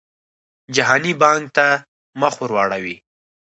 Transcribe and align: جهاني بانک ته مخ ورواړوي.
جهاني 0.75 1.11
بانک 1.21 1.45
ته 1.57 1.67
مخ 2.21 2.33
ورواړوي. 2.39 2.95